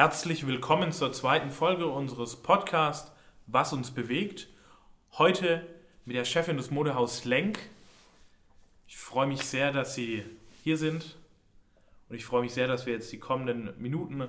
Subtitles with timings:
[0.00, 3.12] Herzlich willkommen zur zweiten Folge unseres Podcasts
[3.46, 4.48] Was uns bewegt.
[5.18, 5.66] Heute
[6.06, 7.58] mit der Chefin des Modehauses Lenk.
[8.88, 10.24] Ich freue mich sehr, dass Sie
[10.64, 11.18] hier sind
[12.08, 14.26] und ich freue mich sehr, dass wir jetzt die kommenden Minuten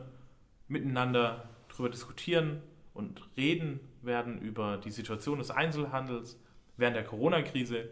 [0.67, 2.61] miteinander darüber diskutieren
[2.93, 6.37] und reden werden über die Situation des Einzelhandels
[6.75, 7.87] während der Corona-Krise,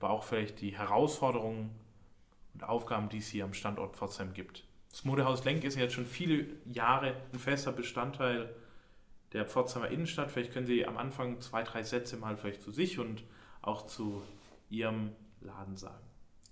[0.00, 1.78] aber auch vielleicht die Herausforderungen
[2.54, 4.64] und Aufgaben, die es hier am Standort Pforzheim gibt.
[4.92, 8.54] Das Modehaus Lenk ist jetzt schon viele Jahre ein fester Bestandteil
[9.32, 10.30] der Pforzheimer Innenstadt.
[10.30, 13.24] Vielleicht können Sie am Anfang zwei, drei Sätze mal vielleicht zu sich und
[13.62, 14.22] auch zu
[14.68, 16.04] Ihrem Laden sagen.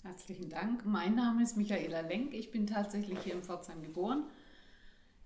[0.03, 0.87] Herzlichen Dank.
[0.87, 2.33] Mein Name ist Michaela Lenk.
[2.33, 4.25] Ich bin tatsächlich hier in Pforzheim geboren.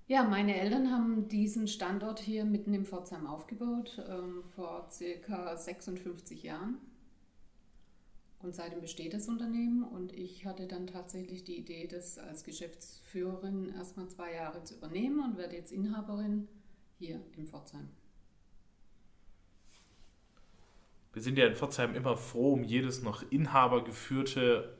[0.08, 6.42] Ja, meine Eltern haben diesen Standort hier mitten in Pforzheim aufgebaut, ähm, vor circa 56
[6.42, 6.78] Jahren.
[8.44, 13.72] Und seitdem besteht das Unternehmen und ich hatte dann tatsächlich die Idee, das als Geschäftsführerin
[13.74, 16.46] erstmal zwei Jahre zu übernehmen und werde jetzt Inhaberin
[16.98, 17.88] hier in Pforzheim.
[21.14, 24.76] Wir sind ja in Pforzheim immer froh um jedes noch inhabergeführte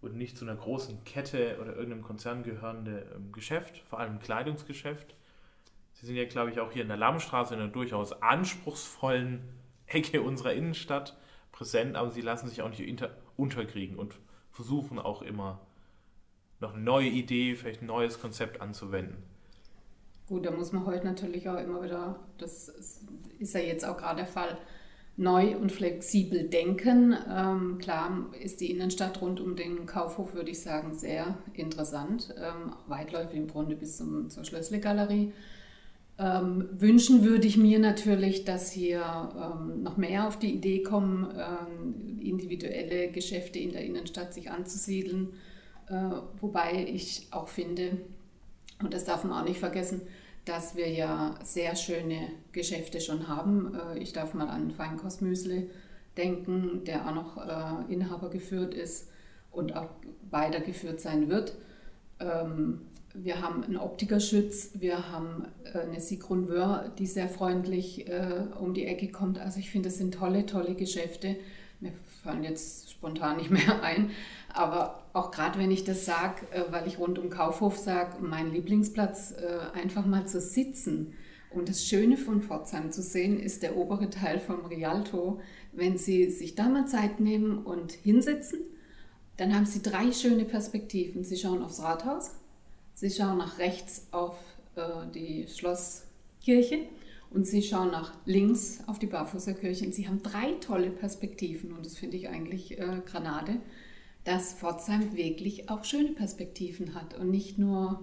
[0.00, 5.14] und nicht zu einer großen Kette oder irgendeinem Konzern gehörende ähm, Geschäft, vor allem Kleidungsgeschäft.
[5.92, 9.44] Sie sind ja, glaube ich, auch hier in der Lammstraße in einer durchaus anspruchsvollen
[9.86, 11.16] Ecke unserer Innenstadt
[11.56, 12.82] präsent, aber sie lassen sich auch nicht
[13.36, 14.14] unterkriegen und
[14.52, 15.60] versuchen auch immer
[16.60, 19.22] noch eine neue Idee, vielleicht ein neues Konzept anzuwenden.
[20.28, 22.68] Gut, da muss man heute natürlich auch immer wieder, das
[23.38, 24.58] ist ja jetzt auch gerade der Fall,
[25.16, 27.16] neu und flexibel denken.
[27.30, 32.74] Ähm, klar ist die Innenstadt rund um den Kaufhof, würde ich sagen, sehr interessant, ähm,
[32.86, 35.32] weitläufig im Grunde bis zum, zur Schlössle-Galerie.
[36.18, 39.02] Ähm, wünschen würde ich mir natürlich, dass hier
[39.36, 45.34] ähm, noch mehr auf die Idee kommen, ähm, individuelle Geschäfte in der Innenstadt sich anzusiedeln.
[45.88, 47.98] Äh, wobei ich auch finde,
[48.82, 50.02] und das darf man auch nicht vergessen,
[50.46, 53.74] dass wir ja sehr schöne Geschäfte schon haben.
[53.74, 55.68] Äh, ich darf mal an Feinkostmüsli
[56.16, 59.10] denken, der auch noch äh, Inhaber geführt ist
[59.50, 59.90] und auch
[60.30, 61.56] weitergeführt sein wird.
[62.20, 62.80] Ähm,
[63.22, 68.74] wir haben einen Optikerschütz, wir haben äh, eine Sigrun Wör, die sehr freundlich äh, um
[68.74, 69.38] die Ecke kommt.
[69.38, 71.36] Also ich finde, das sind tolle, tolle Geschäfte.
[71.80, 74.10] Mir fallen jetzt spontan nicht mehr ein.
[74.52, 78.52] Aber auch gerade wenn ich das sage, äh, weil ich rund um Kaufhof sage, mein
[78.52, 81.14] Lieblingsplatz äh, einfach mal zu sitzen.
[81.50, 85.40] Und das Schöne von Pforzheim zu sehen ist der obere Teil vom Rialto.
[85.72, 88.60] Wenn Sie sich da mal Zeit nehmen und hinsetzen,
[89.36, 91.24] dann haben Sie drei schöne Perspektiven.
[91.24, 92.32] Sie schauen aufs Rathaus,
[92.96, 94.38] Sie schauen nach rechts auf
[94.74, 96.78] äh, die Schlosskirche
[97.28, 99.84] und Sie schauen nach links auf die Barfußerkirche.
[99.84, 103.56] Und Sie haben drei tolle Perspektiven und das finde ich eigentlich äh, Granate,
[104.24, 108.02] dass Pforzheim wirklich auch schöne Perspektiven hat und nicht nur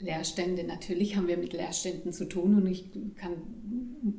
[0.00, 0.64] Leerstände.
[0.64, 3.34] Natürlich haben wir mit Leerständen zu tun und ich kann,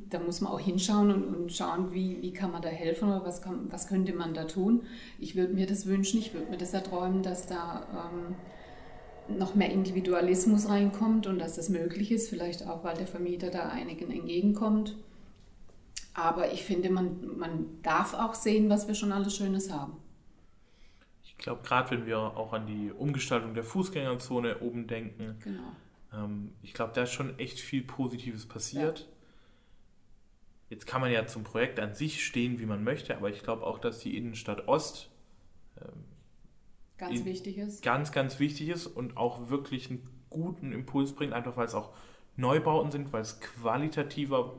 [0.08, 3.22] da muss man auch hinschauen und, und schauen, wie, wie kann man da helfen oder
[3.26, 4.84] was, kann, was könnte man da tun.
[5.18, 8.10] Ich würde mir das wünschen, ich würde mir das erträumen, dass da...
[8.10, 8.34] Ähm,
[9.28, 13.68] noch mehr Individualismus reinkommt und dass das möglich ist, vielleicht auch, weil der Vermieter da
[13.68, 14.96] einigen entgegenkommt.
[16.14, 19.96] Aber ich finde, man, man darf auch sehen, was wir schon alles Schönes haben.
[21.22, 25.72] Ich glaube, gerade wenn wir auch an die Umgestaltung der Fußgängerzone oben denken, genau.
[26.12, 29.00] ähm, ich glaube, da ist schon echt viel Positives passiert.
[29.00, 29.06] Ja.
[30.70, 33.66] Jetzt kann man ja zum Projekt an sich stehen, wie man möchte, aber ich glaube
[33.66, 35.10] auch, dass die Innenstadt Ost
[35.80, 36.04] ähm,
[37.08, 37.82] Ganz wichtig ist.
[37.82, 41.90] Ganz, ganz wichtig ist und auch wirklich einen guten Impuls bringt, einfach weil es auch
[42.36, 44.54] Neubauten sind, weil es qualitativer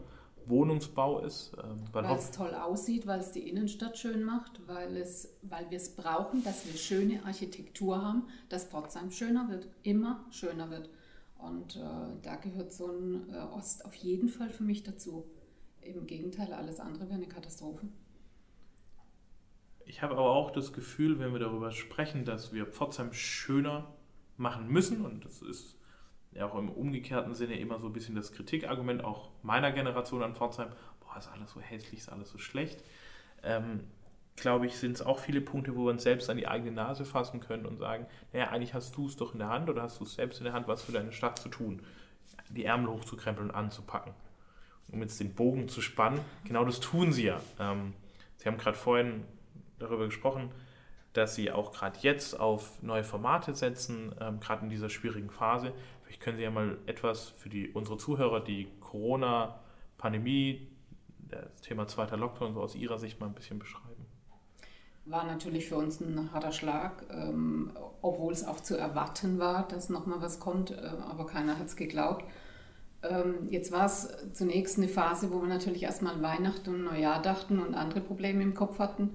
[0.48, 1.54] Wohnungsbau ist.
[1.64, 5.70] Ähm, weil, weil es toll aussieht, weil es die Innenstadt schön macht, weil, es, weil
[5.70, 10.90] wir es brauchen, dass wir schöne Architektur haben, dass Pforzheim schöner wird, immer schöner wird.
[11.38, 11.80] Und äh,
[12.22, 15.26] da gehört so ein äh, Ost auf jeden Fall für mich dazu.
[15.82, 17.88] Im Gegenteil, alles andere wäre eine Katastrophe.
[19.86, 23.94] Ich habe aber auch das Gefühl, wenn wir darüber sprechen, dass wir Pforzheim schöner
[24.36, 25.78] machen müssen, und das ist
[26.32, 30.36] ja auch im umgekehrten Sinne immer so ein bisschen das Kritikargument auch meiner Generation an
[30.36, 32.84] Pforzheim, boah, ist alles so hässlich, ist alles so schlecht,
[33.44, 33.82] ähm,
[34.36, 37.06] glaube ich, sind es auch viele Punkte, wo wir uns selbst an die eigene Nase
[37.06, 40.00] fassen können und sagen, naja, eigentlich hast du es doch in der Hand oder hast
[40.00, 41.82] du es selbst in der Hand, was für deine Stadt zu tun,
[42.50, 44.14] die Ärmel hochzukrempeln und anzupacken.
[44.92, 47.40] Um jetzt den Bogen zu spannen, genau das tun sie ja.
[47.60, 47.94] Ähm,
[48.36, 49.24] sie haben gerade vorhin
[49.80, 50.52] darüber gesprochen,
[51.14, 55.74] dass Sie auch gerade jetzt auf neue Formate setzen, ähm, gerade in dieser schwierigen Phase.
[56.04, 60.68] Vielleicht können Sie ja mal etwas für die, unsere Zuhörer, die Corona-Pandemie,
[61.30, 64.06] das Thema zweiter Lockdown so aus Ihrer Sicht mal ein bisschen beschreiben.
[65.06, 69.90] war natürlich für uns ein harter Schlag, ähm, obwohl es auch zu erwarten war, dass
[69.90, 72.26] nochmal was kommt, äh, aber keiner hat es geglaubt.
[73.04, 77.60] Ähm, jetzt war es zunächst eine Phase, wo wir natürlich erstmal Weihnachten und Neujahr dachten
[77.60, 79.12] und andere Probleme im Kopf hatten.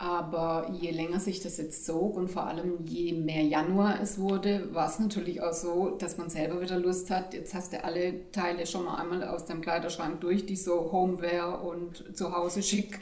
[0.00, 4.72] Aber je länger sich das jetzt zog und vor allem je mehr Januar es wurde,
[4.72, 7.34] war es natürlich auch so, dass man selber wieder Lust hat.
[7.34, 11.58] Jetzt hast du alle Teile schon mal einmal aus dem Kleiderschrank durch, die so Homeware
[11.58, 12.98] und zu Hause schick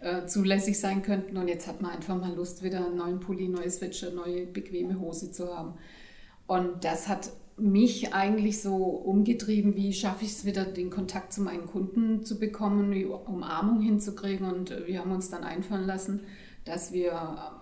[0.00, 1.36] äh, zulässig sein könnten.
[1.36, 4.98] Und jetzt hat man einfach mal Lust, wieder einen neuen Pulli, neue Switcher, neue bequeme
[4.98, 5.74] Hose zu haben.
[6.46, 7.28] Und das hat
[7.58, 12.38] mich eigentlich so umgetrieben, wie schaffe ich es wieder, den Kontakt zu meinen Kunden zu
[12.38, 14.46] bekommen, die Umarmung hinzukriegen.
[14.46, 16.20] Und wir haben uns dann einfallen lassen,
[16.64, 17.12] dass wir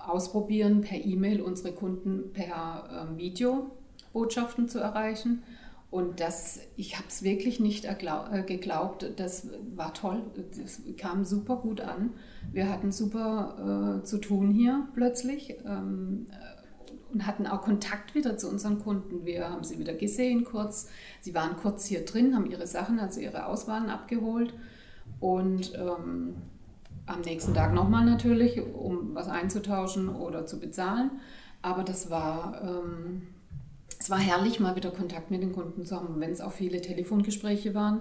[0.06, 5.42] ausprobieren, per E-Mail unsere Kunden per ähm, Videobotschaften zu erreichen.
[5.90, 10.22] Und das, ich habe es wirklich nicht äh, geglaubt, das war toll,
[10.56, 12.10] das kam super gut an.
[12.52, 15.56] Wir hatten super äh, zu tun hier plötzlich.
[15.64, 16.26] Ähm,
[17.12, 19.24] und hatten auch Kontakt wieder zu unseren Kunden.
[19.24, 20.88] Wir haben sie wieder gesehen kurz.
[21.20, 24.54] Sie waren kurz hier drin, haben ihre Sachen, also ihre Auswahlen abgeholt
[25.20, 26.34] und ähm,
[27.06, 31.10] am nächsten Tag nochmal natürlich, um was einzutauschen oder zu bezahlen.
[31.62, 33.28] Aber das war, ähm,
[33.98, 36.80] es war herrlich, mal wieder Kontakt mit den Kunden zu haben, wenn es auch viele
[36.80, 38.00] Telefongespräche waren,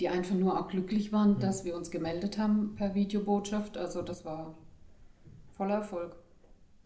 [0.00, 1.40] die einfach nur auch glücklich waren, mhm.
[1.40, 3.76] dass wir uns gemeldet haben per Videobotschaft.
[3.76, 4.54] Also das war
[5.56, 6.14] voller Erfolg.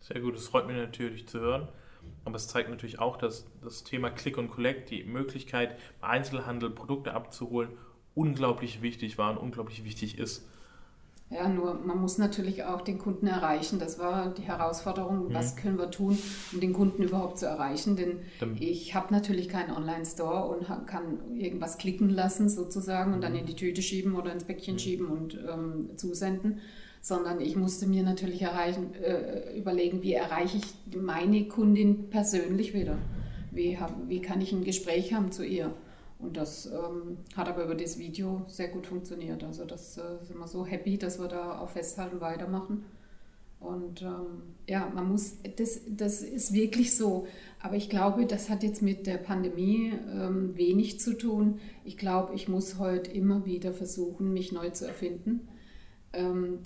[0.07, 1.67] Sehr gut, das freut mich natürlich zu hören.
[2.25, 6.71] Aber es zeigt natürlich auch, dass das Thema Click und Collect, die Möglichkeit, im Einzelhandel
[6.71, 7.71] Produkte abzuholen,
[8.15, 10.47] unglaublich wichtig war und unglaublich wichtig ist.
[11.29, 13.81] Ja, nur man muss natürlich auch den Kunden erreichen.
[13.81, 15.35] Das war die Herausforderung, mhm.
[15.35, 16.17] was können wir tun,
[16.53, 17.97] um den Kunden überhaupt zu erreichen.
[17.97, 23.33] Denn Dann ich habe natürlich keinen Online-Store und kann irgendwas klicken lassen sozusagen und dann
[23.33, 23.39] mhm.
[23.41, 24.79] in die Tüte schieben oder ins Päckchen mhm.
[24.79, 26.61] schieben und ähm, zusenden
[27.07, 32.99] sondern ich musste mir natürlich erreichen, äh, überlegen, wie erreiche ich meine Kundin persönlich wieder?
[33.53, 35.73] Wie, hab, wie kann ich ein Gespräch haben zu ihr?
[36.19, 39.45] Und das ähm, hat aber über das Video sehr gut funktioniert.
[39.45, 42.87] Also das äh, sind wir so happy, dass wir da auch festhalten, weitermachen.
[43.61, 47.29] Und ähm, ja, man muss, das, das ist wirklich so.
[47.63, 51.61] Aber ich glaube, das hat jetzt mit der Pandemie ähm, wenig zu tun.
[51.85, 55.47] Ich glaube, ich muss heute immer wieder versuchen, mich neu zu erfinden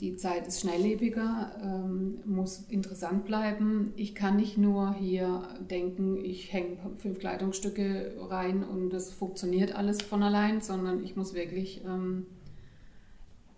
[0.00, 3.92] die Zeit ist schnelllebiger, ähm, muss interessant bleiben.
[3.96, 10.02] Ich kann nicht nur hier denken, ich hänge fünf Kleidungsstücke rein und das funktioniert alles
[10.02, 12.26] von allein, sondern ich muss wirklich ähm,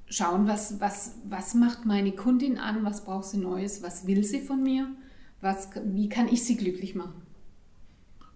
[0.09, 4.41] schauen, was, was, was macht meine Kundin an, was braucht sie Neues, was will sie
[4.41, 4.89] von mir,
[5.41, 7.23] was, wie kann ich sie glücklich machen.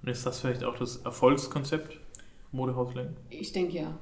[0.03, 2.01] Und ist das vielleicht auch das Erfolgskonzept
[2.53, 3.11] Modehaus Lenk?
[3.31, 3.99] Ich denke ja.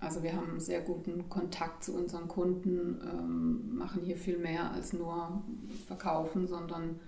[0.00, 4.92] Also wir haben sehr guten Kontakt zu unseren Kunden, ähm, machen hier viel mehr als
[4.92, 5.42] nur
[5.86, 7.00] verkaufen, sondern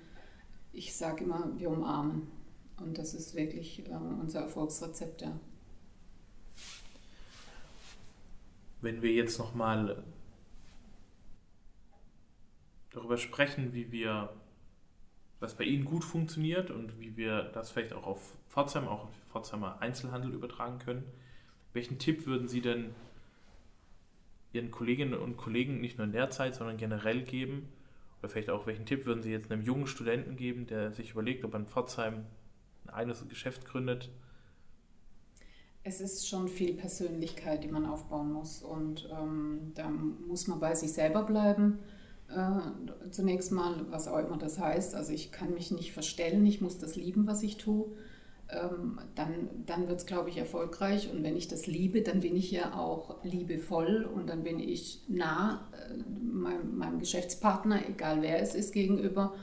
[0.73, 2.29] ich sage immer, wir umarmen.
[2.79, 5.39] Und das ist wirklich äh, unser Erfolgsrezept, ja.
[8.81, 10.03] Wenn wir jetzt nochmal
[12.91, 14.33] darüber sprechen, wie wir,
[15.39, 19.15] was bei Ihnen gut funktioniert und wie wir das vielleicht auch auf Pforzheim, auch auf
[19.31, 21.05] Pforzheimer Einzelhandel übertragen können,
[21.73, 22.95] welchen Tipp würden Sie denn
[24.53, 27.69] Ihren Kolleginnen und Kollegen nicht nur in der Zeit, sondern generell geben?
[28.19, 31.45] Oder vielleicht auch, welchen Tipp würden Sie jetzt einem jungen Studenten geben, der sich überlegt,
[31.45, 32.27] ob er in Pforzheim
[32.85, 34.11] ein eigenes Geschäft gründet?
[35.83, 38.62] Es ist schon viel Persönlichkeit, die man aufbauen muss.
[38.62, 41.79] Und ähm, da muss man bei sich selber bleiben.
[42.29, 44.95] Äh, zunächst mal, was auch immer das heißt.
[44.95, 47.87] Also ich kann mich nicht verstellen, ich muss das lieben, was ich tue
[49.14, 51.11] dann, dann wird es, glaube ich, erfolgreich.
[51.12, 55.02] Und wenn ich das liebe, dann bin ich ja auch liebevoll und dann bin ich
[55.09, 59.35] nah äh, meinem, meinem, Geschäftspartner, egal wer es ist, gegenüber.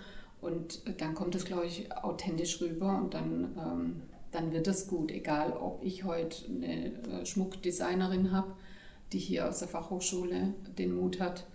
[0.41, 5.11] Und dann kommt es, glaube ich, authentisch rüber und dann, ähm, dann wird es gut,
[5.11, 8.53] egal ob ich heute eine äh, Schmuckdesignerin habe,
[9.13, 11.47] die hier aus der Fachhochschule den Mut hat,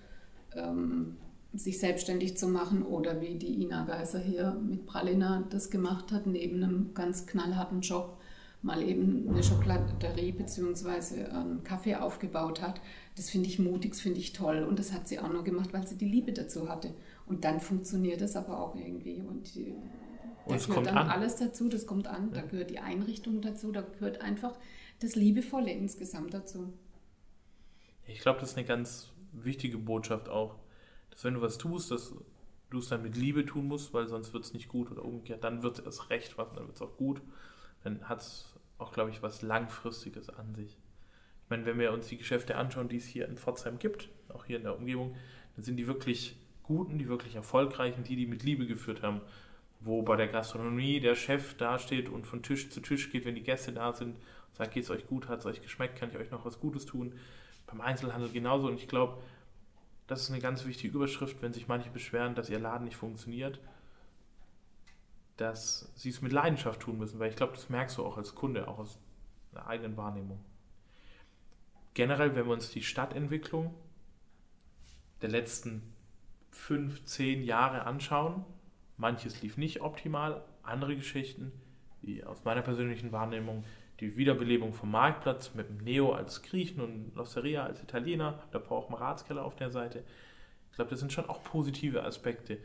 [0.57, 1.17] ähm,
[1.55, 6.27] sich selbstständig zu machen oder wie die Ina Geiser hier mit Pralina das gemacht hat,
[6.27, 8.19] neben einem ganz knallharten Job
[8.63, 11.25] mal eben eine Schokoladerie bzw.
[11.25, 12.81] einen Kaffee aufgebaut hat.
[13.17, 14.63] Das finde ich mutig, das finde ich toll.
[14.63, 16.95] Und das hat sie auch nur gemacht, weil sie die Liebe dazu hatte.
[17.27, 19.21] Und dann funktioniert es aber auch irgendwie.
[19.21, 19.75] Und, die,
[20.47, 21.11] und gehört dann an.
[21.11, 22.31] alles dazu, das kommt an.
[22.33, 22.41] Ja.
[22.41, 24.57] Da gehört die Einrichtung dazu, da gehört einfach
[25.01, 26.73] das Liebevolle insgesamt dazu.
[28.07, 30.62] Ich glaube, das ist eine ganz wichtige Botschaft auch
[31.13, 32.15] dass wenn du was tust, dass
[32.71, 35.45] du es dann mit Liebe tun musst, weil sonst wird es nicht gut oder umgekehrt,
[35.45, 37.21] dann wird es recht was, dann wird es auch gut.
[37.85, 40.79] Dann hat es auch, glaube ich, was Langfristiges an sich.
[41.45, 44.47] Ich meine, wenn wir uns die Geschäfte anschauen, die es hier in Pforzheim gibt, auch
[44.47, 45.15] hier in der Umgebung,
[45.55, 49.21] dann sind die wirklich Guten, die wirklich Erfolgreichen, die, die mit Liebe geführt haben,
[49.81, 53.43] wo bei der Gastronomie der Chef dasteht und von Tisch zu Tisch geht, wenn die
[53.43, 54.17] Gäste da sind,
[54.53, 56.87] sagt, geht es euch gut, hat es euch geschmeckt, kann ich euch noch was Gutes
[56.87, 57.15] tun.
[57.67, 58.69] Beim Einzelhandel genauso.
[58.69, 59.21] Und ich glaube,
[60.07, 63.61] das ist eine ganz wichtige Überschrift, wenn sich manche beschweren, dass ihr Laden nicht funktioniert,
[65.37, 68.35] dass sie es mit Leidenschaft tun müssen, weil ich glaube, das merkst du auch als
[68.35, 68.99] Kunde, auch aus
[69.53, 70.45] einer eigenen Wahrnehmung.
[71.95, 73.75] Generell, wenn wir uns die Stadtentwicklung
[75.21, 75.95] der letzten
[76.51, 78.45] fünf, zehn Jahre anschauen,
[78.97, 81.53] manches lief nicht optimal, andere Geschichten,
[82.01, 83.65] wie aus meiner persönlichen Wahrnehmung
[84.03, 88.89] die Wiederbelebung vom Marktplatz mit dem Neo als Griechen und Losteria als Italiener, da auch
[88.89, 90.03] einen Ratskeller auf der Seite.
[90.71, 92.59] Ich glaube, das sind schon auch positive Aspekte.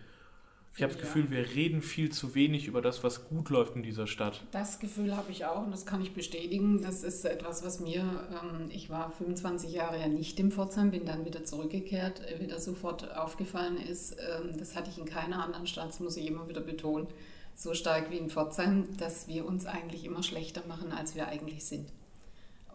[0.76, 1.02] Ich habe das.
[1.02, 4.44] Gefühl, wir reden viel zu wenig über das, was gut läuft in dieser Stadt.
[4.52, 6.82] Das Gefühl habe ich auch und das kann ich bestätigen.
[6.82, 11.06] Das ist etwas, was mir, ähm, ich war 25 Jahre ja nicht im Pforzheim, bin
[11.06, 14.18] dann wieder zurückgekehrt, äh, wieder sofort aufgefallen ist.
[14.20, 17.08] Ähm, das hatte ich in keiner anderen Stadt, das muss ich immer wieder betonen,
[17.56, 21.66] so stark wie in Pforzheim, dass wir uns eigentlich immer schlechter machen, als wir eigentlich
[21.66, 21.88] sind.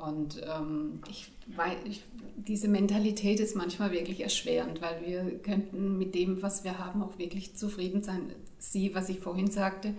[0.03, 2.03] Und ähm, ich, weil ich,
[2.37, 7.19] diese Mentalität ist manchmal wirklich erschwerend, weil wir könnten mit dem, was wir haben, auch
[7.19, 8.33] wirklich zufrieden sein.
[8.59, 9.95] Sie, was ich vorhin sagte,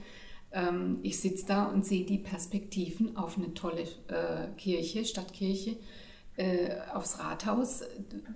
[0.51, 5.77] ähm, ich sitze da und sehe die Perspektiven auf eine tolle äh, Kirche, Stadtkirche,
[6.36, 7.83] äh, aufs Rathaus.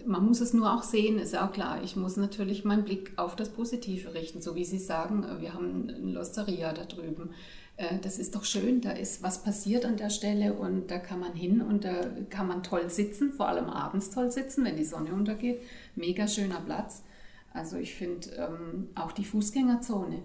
[0.06, 1.84] Man muss es nur auch sehen, ist auch klar.
[1.84, 5.90] Ich muss natürlich meinen Blick auf das Positive richten, so wie Sie sagen, wir haben
[5.90, 7.32] ein Losteria da drüben.
[7.78, 11.20] Äh, das ist doch schön, da ist was passiert an der Stelle und da kann
[11.20, 14.84] man hin und da kann man toll sitzen, vor allem abends toll sitzen, wenn die
[14.84, 15.62] Sonne untergeht.
[15.96, 17.04] Mega schöner Platz.
[17.54, 20.22] Also ich finde ähm, auch die Fußgängerzone.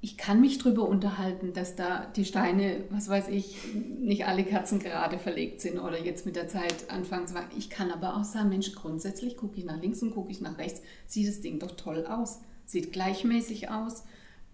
[0.00, 4.78] Ich kann mich darüber unterhalten, dass da die Steine, was weiß ich, nicht alle Kerzen
[4.78, 7.58] gerade verlegt sind oder jetzt mit der Zeit zu wachsen.
[7.58, 10.56] Ich kann aber auch sagen, Mensch, grundsätzlich gucke ich nach links und gucke ich nach
[10.56, 14.04] rechts, sieht das Ding doch toll aus, sieht gleichmäßig aus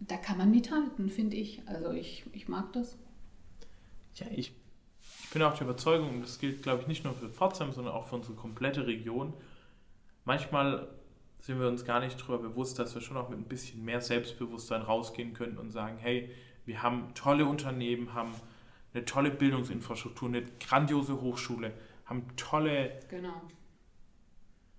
[0.00, 1.62] da kann man mithalten, finde ich.
[1.66, 2.96] Also ich, ich mag das.
[4.16, 4.54] Ja, ich,
[5.22, 7.94] ich bin auch der Überzeugung, und das gilt, glaube ich, nicht nur für Pforzheim, sondern
[7.94, 9.32] auch für unsere komplette Region.
[10.24, 10.88] Manchmal
[11.40, 14.00] sind wir uns gar nicht darüber bewusst, dass wir schon auch mit ein bisschen mehr
[14.00, 16.30] Selbstbewusstsein rausgehen können und sagen, hey,
[16.64, 18.32] wir haben tolle Unternehmen, haben
[18.94, 21.72] eine tolle Bildungsinfrastruktur, eine grandiose Hochschule,
[22.06, 23.42] haben tolle genau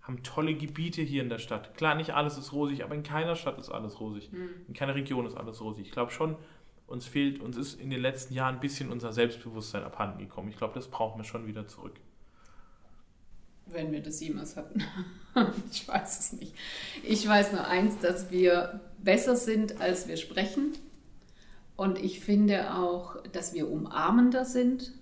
[0.06, 1.76] haben tolle Gebiete hier in der Stadt.
[1.76, 4.32] Klar, nicht alles ist rosig, aber in keiner Stadt ist alles rosig.
[4.32, 4.50] Mhm.
[4.68, 5.88] In keiner Region ist alles rosig.
[5.88, 6.36] Ich glaube schon,
[6.86, 10.50] uns fehlt, uns ist in den letzten Jahren ein bisschen unser Selbstbewusstsein abhanden gekommen.
[10.50, 11.96] Ich glaube, das brauchen wir schon wieder zurück.
[13.66, 14.84] Wenn wir das jemals hatten.
[15.72, 16.54] ich weiß es nicht.
[17.02, 20.74] Ich weiß nur eins, dass wir besser sind, als wir sprechen.
[21.76, 24.94] Und ich finde auch, dass wir umarmender sind.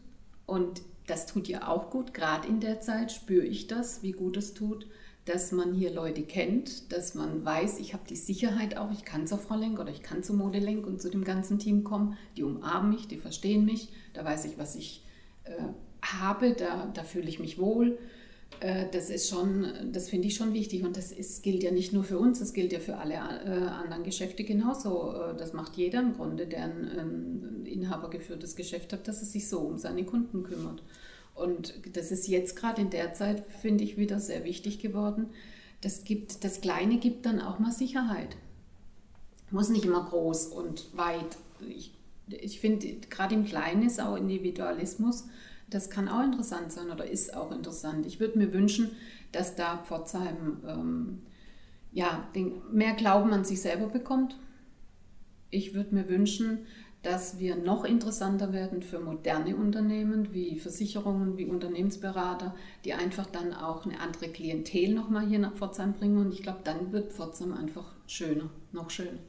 [0.46, 4.38] Und das tut ja auch gut, gerade in der Zeit spüre ich das, wie gut
[4.38, 4.88] es tut,
[5.26, 9.26] dass man hier Leute kennt, dass man weiß, ich habe die Sicherheit auch, ich kann
[9.26, 12.18] zur Frau Lenk oder ich kann zur Modelenk und zu dem ganzen Team kommen.
[12.36, 15.06] Die umarmen mich, die verstehen mich, da weiß ich, was ich
[15.46, 15.52] äh,
[16.02, 17.98] habe, da, da fühle ich mich wohl.
[18.60, 21.94] Äh, das ist schon, das finde ich schon wichtig und das ist, gilt ja nicht
[21.94, 25.14] nur für uns, das gilt ja für alle äh, anderen Geschäfte genauso.
[25.14, 29.50] Äh, das macht jeder im Grunde, der ein ähm, inhabergeführtes Geschäft hat, dass er sich
[29.50, 30.84] so um seine Kunden kümmert.
[31.36, 35.28] Und das ist jetzt gerade in der Zeit, finde ich, wieder sehr wichtig geworden.
[35.82, 38.36] Das, gibt, das Kleine gibt dann auch mal Sicherheit.
[39.50, 41.38] Muss nicht immer groß und weit.
[41.68, 41.94] Ich,
[42.28, 45.26] ich finde, gerade im Kleinen ist auch Individualismus
[45.74, 48.06] das kann auch interessant sein oder ist auch interessant.
[48.06, 48.92] Ich würde mir wünschen,
[49.32, 51.20] dass da Pforzheim ähm,
[51.92, 54.38] ja, den, mehr Glauben an sich selber bekommt.
[55.50, 56.60] Ich würde mir wünschen,
[57.02, 63.54] dass wir noch interessanter werden für moderne Unternehmen wie Versicherungen, wie Unternehmensberater, die einfach dann
[63.54, 66.18] auch eine andere Klientel nochmal hier nach Pforzheim bringen.
[66.18, 69.20] Und ich glaube, dann wird Pforzheim einfach schöner, noch schöner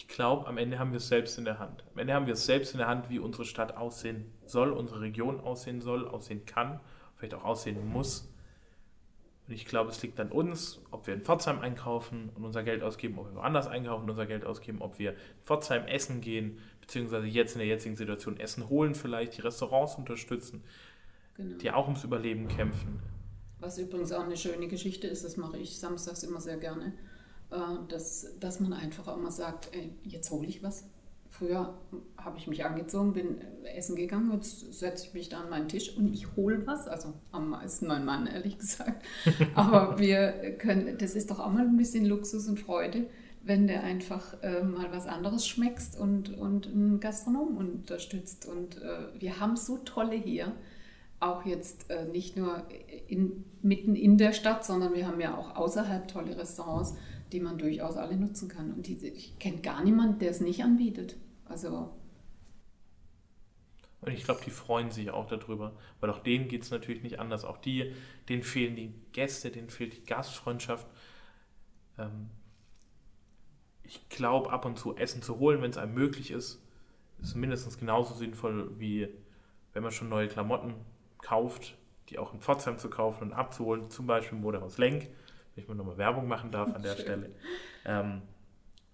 [0.00, 1.84] ich glaube, am Ende haben wir es selbst in der Hand.
[1.92, 5.02] Am Ende haben wir es selbst in der Hand, wie unsere Stadt aussehen soll, unsere
[5.02, 6.80] Region aussehen soll, aussehen kann,
[7.16, 8.32] vielleicht auch aussehen muss.
[9.46, 12.82] Und ich glaube, es liegt an uns, ob wir in Pforzheim einkaufen und unser Geld
[12.82, 16.60] ausgeben, ob wir woanders einkaufen und unser Geld ausgeben, ob wir in Pforzheim essen gehen,
[16.80, 20.64] beziehungsweise jetzt in der jetzigen Situation Essen holen, vielleicht die Restaurants unterstützen,
[21.34, 21.58] genau.
[21.58, 23.02] die auch ums Überleben kämpfen.
[23.58, 26.94] Was übrigens auch eine schöne Geschichte ist, das mache ich samstags immer sehr gerne
[27.88, 30.84] dass, dass man einfach auch mal sagt, ey, jetzt hole ich was.
[31.28, 31.74] Früher
[32.16, 33.40] habe ich mich angezogen, bin
[33.76, 36.88] essen gegangen, jetzt setze ich mich da an meinen Tisch und ich hole was.
[36.88, 39.04] Also am meisten mein Mann, ehrlich gesagt.
[39.54, 43.06] Aber wir können, das ist doch auch mal ein bisschen Luxus und Freude,
[43.42, 48.46] wenn du einfach äh, mal was anderes schmeckst und, und einen Gastronom unterstützt.
[48.46, 50.52] Und äh, wir haben so tolle hier.
[51.20, 52.64] auch jetzt äh, nicht nur
[53.06, 56.94] in, mitten in der Stadt, sondern wir haben ja auch außerhalb tolle Restaurants,
[57.32, 58.72] die man durchaus alle nutzen kann.
[58.72, 61.16] Und die, ich kenne gar niemanden, der es nicht anbietet.
[61.44, 61.96] Also.
[64.00, 67.20] Und ich glaube, die freuen sich auch darüber, weil auch denen geht es natürlich nicht
[67.20, 67.44] anders.
[67.44, 67.92] Auch die,
[68.28, 70.86] denen fehlen die Gäste, denen fehlt die Gastfreundschaft.
[71.98, 72.30] Ähm,
[73.82, 76.62] ich glaube, ab und zu Essen zu holen, wenn es einem möglich ist,
[77.20, 79.08] ist mindestens genauso sinnvoll, wie
[79.72, 80.74] wenn man schon neue Klamotten
[81.18, 81.76] kauft,
[82.08, 85.08] die auch in Pforzheim zu kaufen und abzuholen, zum Beispiel im Modehaus Lenk,
[85.60, 87.02] wenn ich mal nochmal Werbung machen darf an der Schön.
[87.02, 87.30] Stelle.
[87.84, 88.22] Ähm,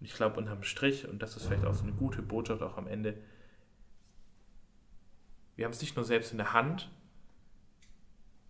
[0.00, 2.86] ich glaube, unterm Strich, und das ist vielleicht auch so eine gute Botschaft auch am
[2.86, 3.16] Ende,
[5.56, 6.90] wir haben es nicht nur selbst in der Hand,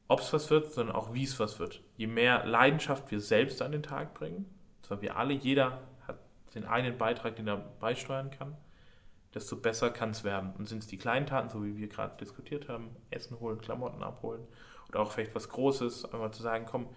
[0.09, 1.83] ob es was wird, sondern auch wie es was wird.
[1.97, 4.47] Je mehr Leidenschaft wir selbst an den Tag bringen,
[4.83, 6.19] zwar wir alle, jeder hat
[6.55, 8.57] den einen Beitrag, den er beisteuern kann,
[9.35, 10.53] desto besser kann es werden.
[10.59, 14.03] Und sind es die kleinen Taten, so wie wir gerade diskutiert haben, Essen holen, Klamotten
[14.03, 14.47] abholen
[14.89, 16.89] oder auch vielleicht was Großes, einfach zu sagen, komm,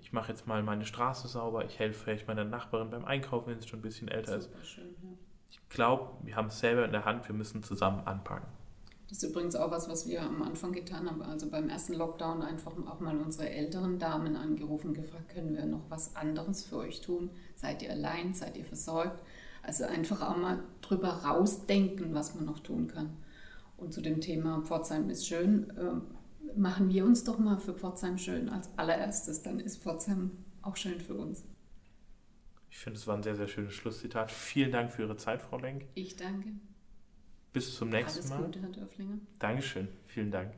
[0.00, 3.60] ich mache jetzt mal meine Straße sauber, ich helfe vielleicht meiner Nachbarin beim Einkaufen, wenn
[3.60, 4.50] sie schon ein bisschen älter ist.
[4.64, 5.10] Schön, ja.
[5.50, 8.48] Ich glaube, wir haben es selber in der Hand, wir müssen zusammen anpacken.
[9.08, 11.20] Das ist übrigens auch was, was wir am Anfang getan haben.
[11.22, 15.82] Also beim ersten Lockdown einfach auch mal unsere älteren Damen angerufen, gefragt, können wir noch
[15.88, 17.30] was anderes für euch tun?
[17.56, 18.34] Seid ihr allein?
[18.34, 19.20] Seid ihr versorgt?
[19.62, 23.16] Also einfach auch mal drüber rausdenken, was man noch tun kann.
[23.76, 26.00] Und zu dem Thema Pforzheim ist schön, äh,
[26.56, 29.42] machen wir uns doch mal für Pforzheim schön als allererstes.
[29.42, 30.30] Dann ist Pforzheim
[30.62, 31.44] auch schön für uns.
[32.70, 34.30] Ich finde, es war ein sehr, sehr schönes Schlusszitat.
[34.30, 35.86] Vielen Dank für Ihre Zeit, Frau Lenk.
[35.94, 36.50] Ich danke.
[37.52, 38.36] Bis zum nächsten Alles Mal.
[38.36, 39.18] Alles Gute, Herr Dörflinger.
[39.38, 39.88] Dankeschön.
[40.06, 40.52] Vielen Dank.